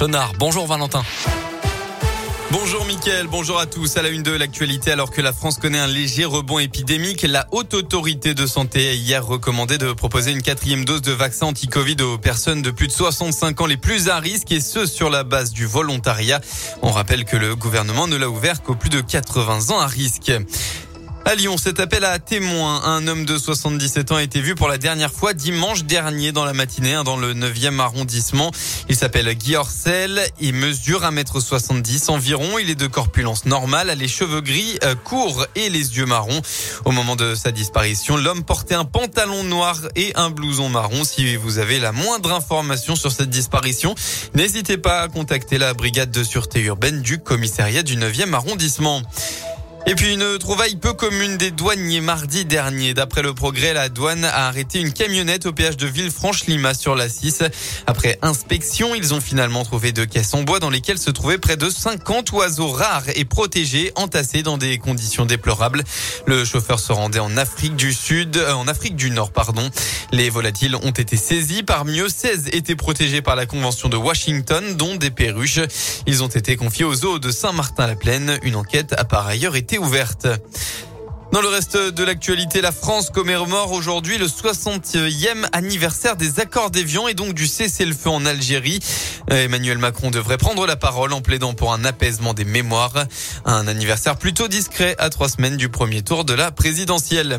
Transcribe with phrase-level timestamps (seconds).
[0.00, 0.32] Chenard.
[0.38, 1.02] Bonjour Valentin.
[2.50, 3.98] Bonjour Mickaël, bonjour à tous.
[3.98, 7.46] À la une de l'actualité, alors que la France connaît un léger rebond épidémique, la
[7.50, 11.96] haute autorité de santé a hier recommandé de proposer une quatrième dose de vaccin anti-Covid
[12.00, 15.22] aux personnes de plus de 65 ans les plus à risque et ce sur la
[15.22, 16.40] base du volontariat.
[16.80, 20.32] On rappelle que le gouvernement ne l'a ouvert qu'aux plus de 80 ans à risque.
[21.26, 22.82] À Lyon, cet appel à témoins.
[22.84, 26.44] Un homme de 77 ans a été vu pour la dernière fois dimanche dernier dans
[26.44, 28.50] la matinée hein, dans le 9e arrondissement.
[28.88, 30.20] Il s'appelle Guy Orcel.
[30.40, 32.58] Il mesure 1m70 environ.
[32.58, 36.40] Il est de corpulence normale, a les cheveux gris euh, courts et les yeux marrons.
[36.84, 41.04] Au moment de sa disparition, l'homme portait un pantalon noir et un blouson marron.
[41.04, 43.94] Si vous avez la moindre information sur cette disparition,
[44.34, 49.02] n'hésitez pas à contacter la brigade de sûreté urbaine du commissariat du 9e arrondissement.
[49.86, 52.92] Et puis une trouvaille peu commune des douaniers mardi dernier.
[52.92, 57.08] D'après le progrès, la douane a arrêté une camionnette au péage de Villefranche-Lima sur la
[57.08, 57.42] 6.
[57.86, 61.56] Après inspection, ils ont finalement trouvé deux caisses en bois dans lesquelles se trouvaient près
[61.56, 65.82] de 50 oiseaux rares et protégés, entassés dans des conditions déplorables.
[66.26, 69.68] Le chauffeur se rendait en Afrique du Sud, euh, en Afrique du Nord, pardon.
[70.12, 71.62] Les volatiles ont été saisis.
[71.62, 75.60] Parmi eux, 16 étaient protégés par la Convention de Washington, dont des perruches.
[76.06, 78.38] Ils ont été confiés aux eaux de Saint-Martin-la-Plaine.
[78.42, 80.26] Une enquête a par ailleurs été ouverte.
[81.32, 87.06] Dans le reste de l'actualité, la France commémore aujourd'hui le 60e anniversaire des accords d'Évian
[87.06, 88.80] et donc du cessez-le-feu en Algérie.
[89.28, 93.04] Emmanuel Macron devrait prendre la parole en plaidant pour un apaisement des mémoires.
[93.44, 97.38] Un anniversaire plutôt discret à trois semaines du premier tour de la présidentielle.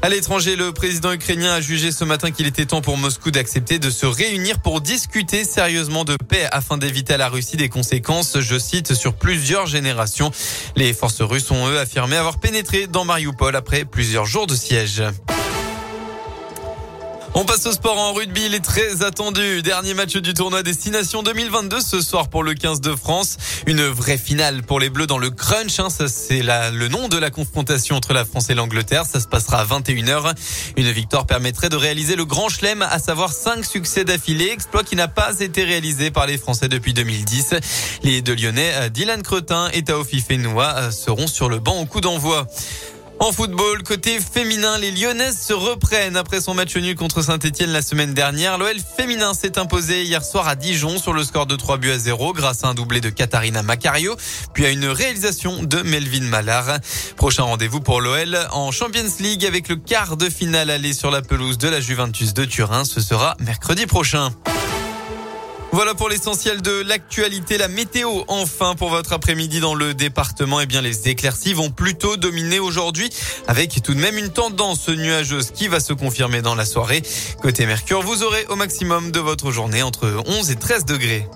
[0.00, 3.80] À l'étranger, le président ukrainien a jugé ce matin qu'il était temps pour Moscou d'accepter
[3.80, 8.38] de se réunir pour discuter sérieusement de paix afin d'éviter à la Russie des conséquences,
[8.38, 10.30] je cite, sur plusieurs générations.
[10.76, 15.02] Les forces russes ont eux affirmé avoir pénétré dans Mariupol après plusieurs jours de siège.
[17.34, 19.62] On passe au sport en rugby, il est très attendu.
[19.62, 23.36] Dernier match du tournoi Destination 2022 ce soir pour le 15 de France.
[23.66, 25.78] Une vraie finale pour les Bleus dans le crunch.
[25.78, 25.90] Hein.
[25.90, 29.04] Ça, c'est le nom de la confrontation entre la France et l'Angleterre.
[29.04, 30.34] Ça se passera à 21h.
[30.76, 34.96] Une victoire permettrait de réaliser le grand chelem, à savoir 5 succès d'affilée, exploit qui
[34.96, 37.54] n'a pas été réalisé par les Français depuis 2010.
[38.02, 41.84] Les deux Lyonnais, euh, Dylan Cretin et Taofi Fenoua, euh, seront sur le banc au
[41.84, 42.46] coup d'envoi.
[43.20, 47.82] En football, côté féminin, les Lyonnaises se reprennent après son match nul contre Saint-Etienne la
[47.82, 48.58] semaine dernière.
[48.58, 51.98] L'OL féminin s'est imposé hier soir à Dijon sur le score de 3 buts à
[51.98, 54.16] 0 grâce à un doublé de Katharina Macario,
[54.54, 56.78] puis à une réalisation de Melvin Mallard.
[57.16, 61.20] Prochain rendez-vous pour l'OL en Champions League avec le quart de finale aller sur la
[61.20, 62.84] pelouse de la Juventus de Turin.
[62.84, 64.30] Ce sera mercredi prochain.
[65.70, 67.58] Voilà pour l'essentiel de l'actualité.
[67.58, 70.60] La météo, enfin, pour votre après-midi dans le département.
[70.60, 73.10] Eh bien, les éclaircies vont plutôt dominer aujourd'hui
[73.46, 77.02] avec tout de même une tendance nuageuse qui va se confirmer dans la soirée.
[77.42, 81.26] Côté Mercure, vous aurez au maximum de votre journée entre 11 et 13 degrés.